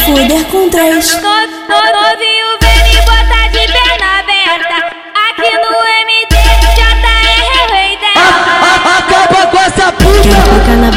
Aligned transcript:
fuder 0.00 0.44
com 0.46 0.68
três. 0.68 1.20
Novinho 1.68 2.51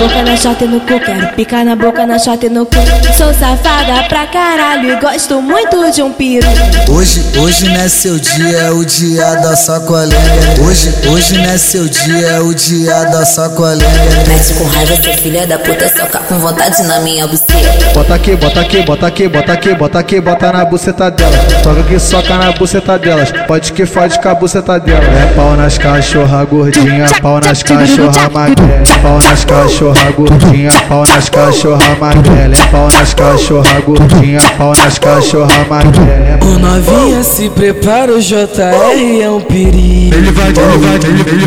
boca, 0.06 0.24
na 0.24 0.38
chota 0.38 0.66
e 0.66 0.68
no 0.68 0.80
cu. 0.80 1.00
Quero 1.00 1.28
picar 1.36 1.66
na 1.66 1.76
boca, 1.76 2.06
na 2.06 2.20
chota 2.20 2.46
e 2.46 2.50
no 2.50 2.66
cu. 2.66 2.76
Sou 3.18 3.34
safada 3.34 4.04
pra 4.08 4.28
caralho 4.28 4.92
e 4.92 5.00
gosto 5.00 5.42
muito 5.42 5.92
de 5.92 6.02
um 6.02 6.12
piru. 6.12 6.48
Hoje, 6.88 7.24
hoje 7.40 7.66
não 7.70 7.82
é 7.82 7.88
seu 7.88 8.20
dia, 8.20 8.58
é 8.58 8.72
o 8.72 8.86
dia 8.86 9.36
da 9.36 9.56
sacolinha. 9.56 10.20
Hoje, 10.66 10.94
hoje 11.10 11.38
não 11.38 11.50
é 11.50 11.58
seu 11.58 11.88
dia, 11.88 12.28
é 12.28 12.40
o 12.40 12.54
dia 12.54 13.06
da 13.06 13.26
sacolinha. 13.26 13.90
Mete 14.28 14.54
com 14.54 14.66
raiva, 14.66 14.96
seu 15.02 15.14
filho 15.14 15.48
da 15.48 15.58
puta, 15.58 15.90
soca 15.90 16.20
com 16.20 16.40
vontade 16.40 16.84
na 16.84 17.00
minha 17.00 17.28
buceta. 17.28 17.56
Bota 17.94 18.16
aqui, 18.16 18.36
bota 18.36 18.62
aqui, 18.62 18.82
bota 18.84 19.08
aqui, 19.08 19.28
bota 19.28 19.54
aqui, 19.54 19.76
bota 19.76 20.00
aqui, 20.00 20.22
bota 20.22 20.52
na 20.52 20.66
buceta 20.66 21.10
delas. 21.10 21.62
Toca 21.64 21.84
que 21.84 22.00
soca 22.00 22.36
na 22.38 22.52
buceta 22.52 23.00
delas. 23.00 23.32
Pode 23.48 23.74
que 23.74 23.86
fode 23.86 24.20
com 24.20 24.30
a 24.30 24.36
buceta 24.36 24.80
dela. 24.80 25.04
É 25.04 25.34
pau 25.34 25.56
nas 25.56 25.78
cachorra 25.78 26.44
gordinha, 26.46 27.08
pau 27.22 27.40
nas 27.40 27.64
cachorra 27.64 28.30
magrela. 28.30 28.72
É 28.74 29.02
pau 29.02 29.20
nas 29.20 29.46
cachorra 29.46 29.95
gordinha, 30.16 30.72
pau 30.88 31.04
nas 31.08 31.30
cachorra 31.30 31.96
magrela. 32.00 32.56
É 32.56 32.68
pau 32.68 32.88
nas 32.92 33.14
cachorra 33.14 33.80
gordinha, 33.82 34.40
pau 34.58 34.74
nas 34.76 35.00
cachorra 35.00 35.66
magrela. 35.70 36.40
Ô 36.44 36.60
novinha, 36.60 37.24
se 37.24 37.50
prepara, 37.50 38.14
o 38.14 38.22
JR 38.22 39.22
é 39.22 39.30
um 39.30 39.42
perigo. 39.42 40.16
Ele 40.16 40.32
vai, 40.32 40.50
ele 40.50 40.56
vai, 40.56 40.96
ele, 40.96 41.22
ele, 41.22 41.44
ele, 41.44 41.46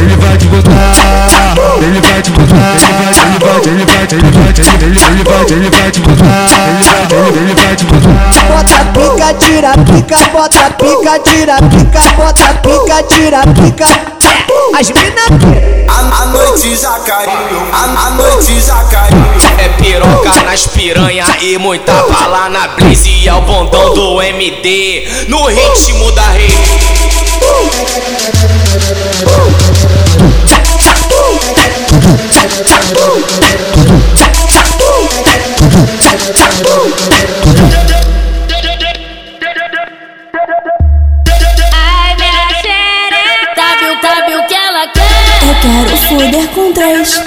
ele 0.00 0.16
vai 0.16 0.36
te 0.38 0.46
botar. 0.46 0.96
Ele 1.78 2.00
vai 2.00 2.22
te 2.22 2.30
botar. 2.30 2.76
Ele 2.76 3.44
vai, 3.44 3.60
ele 3.66 3.84
vai, 3.84 4.02
ele 4.02 4.04
vai, 4.04 4.04
ele 4.06 4.30
vai, 4.30 4.50
ele, 4.82 4.98
ele 4.98 5.24
vai, 5.24 5.42
ele 5.50 5.70
vai 5.70 5.90
te 5.90 6.00
botar. 6.00 6.48
Ele 6.68 6.84
vai, 6.84 7.02
ele, 7.28 7.38
ele 7.38 7.54
vai 7.54 7.76
te 7.76 7.84
botar. 7.84 8.26
Bota 8.48 8.78
pica, 8.92 9.34
tira 9.34 9.72
pica, 9.84 10.18
bota 10.32 10.70
pica, 10.70 11.18
tira 11.20 11.56
pica, 11.56 12.00
bota 12.16 12.54
pica, 12.62 13.02
tira 13.02 13.40
pica. 13.54 14.16
As 14.78 14.90
mina 14.90 15.85
noite 16.56 16.74
já 16.74 16.98
caiu, 17.00 17.30
a, 17.70 18.06
a 18.06 18.10
noite 18.12 18.58
já 18.62 18.82
caiu. 18.84 19.16
É 19.58 19.68
piroca 19.68 20.42
nas 20.42 20.66
piranha 20.66 21.26
e 21.42 21.58
muita 21.58 21.92
bala 22.04 22.48
na 22.48 22.68
blitz 22.68 23.04
E 23.04 23.28
é 23.28 23.34
o 23.34 23.42
bondão 23.42 23.92
do 23.92 24.22
MD 24.22 25.06
no 25.28 25.44
ritmo 25.48 26.10
da 26.12 26.30
rede 26.30 26.54
Eu 45.46 45.54
quero 45.60 45.96
fuder 46.08 46.48
com 46.48 46.72
três. 46.72 47.22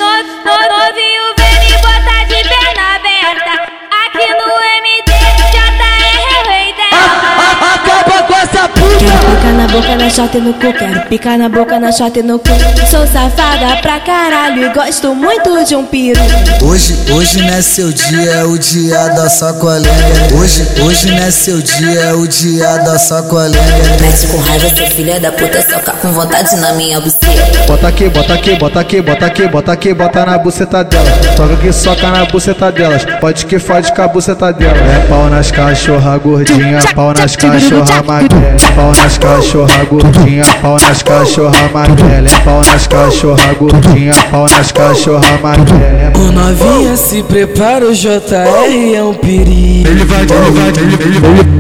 Boca, 9.79 9.95
na 9.95 10.09
chota 10.09 10.37
e 10.37 10.41
no 10.41 10.53
cu. 10.53 10.73
Quero 10.73 11.01
picar 11.07 11.37
na 11.37 11.49
boca, 11.49 11.79
na 11.79 11.91
chota 11.91 12.19
e 12.19 12.23
no 12.23 12.37
cu. 12.39 12.49
Sou 12.89 13.05
safada 13.07 13.77
pra 13.81 13.99
caralho 13.99 14.65
e 14.65 14.73
gosto 14.73 15.15
muito 15.15 15.63
de 15.63 15.75
um 15.75 15.85
piru. 15.85 16.19
Hoje, 16.61 16.95
hoje 17.11 17.41
não 17.41 17.53
é 17.53 17.61
seu 17.61 17.91
dia, 17.91 18.31
é 18.31 18.43
o 18.43 18.57
dia 18.57 19.07
da 19.09 19.29
sacolinha. 19.29 19.89
Hoje, 20.37 20.67
hoje 20.83 21.07
não 21.07 21.17
é 21.17 21.31
seu 21.31 21.61
dia, 21.61 21.99
é 22.01 22.13
o 22.13 22.27
dia 22.27 22.77
da 22.79 22.97
sacolinha. 22.99 23.61
Mete 24.01 24.27
com 24.27 24.37
raiva, 24.37 24.69
seu 24.69 24.87
filho 24.87 25.19
da 25.19 25.31
puta, 25.31 25.61
soca 25.61 25.91
com 25.93 26.11
vontade 26.11 26.55
na 26.57 26.73
minha 26.73 26.99
buceta. 26.99 27.27
Bota 27.67 27.87
aqui, 27.87 28.09
bota 28.09 28.33
aqui, 28.33 28.55
bota 28.55 28.79
aqui, 28.79 29.01
bota 29.01 29.25
aqui, 29.25 29.47
bota 29.47 29.71
aqui, 29.71 29.93
bota 29.93 30.25
na 30.25 30.37
buceta 30.37 30.83
delas. 30.83 31.35
Toca 31.35 31.55
que 31.57 31.71
soca 31.71 32.07
na 32.09 32.25
buceta 32.25 32.71
delas. 32.71 33.05
Pode 33.19 33.45
que 33.45 33.59
fode 33.59 33.93
com 33.93 34.01
a 34.01 34.07
buceta 34.07 34.51
dela. 34.51 34.77
É 34.77 35.07
pau 35.07 35.29
nas 35.29 35.51
cachorra 35.51 36.17
gordinha, 36.17 36.79
pau 36.95 37.13
nas 37.13 37.35
cachorra 37.35 38.03
magrela. 38.03 38.45
É 38.45 38.75
pau 38.75 38.91
nas 38.95 39.17
cachorra 39.17 39.68
gordinha, 39.89 40.43
pau 40.61 40.77
nas 40.87 41.01
cachorra 41.01 41.69
magrela. 41.73 42.27
É 42.27 42.39
pau 42.43 42.61
nas 42.65 42.87
cachorra 42.87 43.53
gordinha, 43.53 44.13
pau 44.29 44.45
nas 44.49 44.71
cachorra 44.71 45.39
magrela. 45.41 46.13
Ô 46.17 46.31
novinha, 46.31 46.95
se 46.97 47.23
prepara, 47.23 47.85
o 47.85 47.93
JR 47.93 48.95
é 48.95 49.03
um 49.03 49.13
perigo. 49.13 49.89
Ele 49.89 50.05
vai, 50.05 50.21
ele 50.21 50.27
vai, 50.27 50.69
ele, 50.69 50.95
ele, 50.95 51.17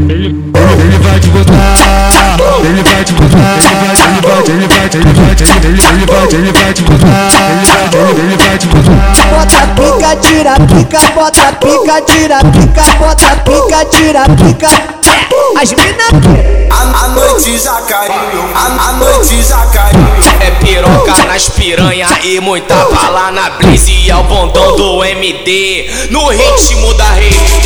ele, 0.09 0.27
ele 0.83 0.97
vai 0.99 1.19
te 1.19 1.27
botar. 1.29 1.79
Ele 2.63 2.83
vai 2.83 3.03
te 3.03 3.13
botar. 3.13 3.57
Ele 3.59 4.21
vai, 4.21 4.43
ele 4.49 4.67
vai, 4.67 4.85
ele 4.93 5.13
vai, 5.13 5.31
ele, 5.31 5.67
ele, 5.67 5.81
ele 5.81 6.05
vai, 6.05 6.23
ele 6.27 6.51
vai 6.51 6.73
te 6.73 6.81
botar. 6.83 7.29
Ele 7.49 7.65
vai, 7.65 7.85
ele, 8.09 8.21
ele 8.21 8.37
vai 8.37 8.57
te 8.57 8.67
botar. 8.67 9.19
Bota 9.29 9.61
pica, 9.75 10.15
tira 10.21 10.53
pica, 10.55 10.99
bota 11.15 11.53
pica, 11.53 12.01
tira 12.01 12.39
pica, 12.39 12.83
bota 12.99 13.35
pica, 13.43 13.85
tira 13.85 14.23
pica. 14.35 14.98
As 15.61 15.71
mina 15.73 16.05
A, 16.71 17.05
a 17.05 17.07
noite 17.09 17.57
já 17.57 17.81
caiu, 17.81 18.13
a, 18.53 18.89
a 18.89 18.93
noite 18.93 19.43
já 19.43 19.65
caiu. 19.67 19.99
É 20.39 20.51
piroca 20.51 21.23
nas 21.25 21.49
piranha 21.49 22.07
e 22.23 22.39
muita 22.39 22.75
bala 22.75 23.31
na 23.31 23.49
blitz 23.51 23.87
E 23.87 24.09
é 24.09 24.15
o 24.15 24.23
bondão 24.23 24.75
do 24.75 25.03
MD 25.03 26.07
no 26.09 26.29
ritmo 26.29 26.93
da 26.93 27.11
rede 27.13 27.59